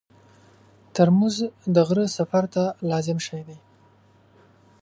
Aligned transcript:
ترموز 0.93 1.35
د 1.75 1.75
غره 1.87 2.05
سفر 2.17 2.43
ته 2.53 2.63
لازم 2.89 3.17
شی 3.25 3.41
دی. 3.47 3.57